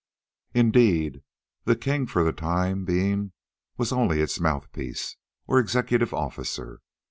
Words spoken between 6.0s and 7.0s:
officer.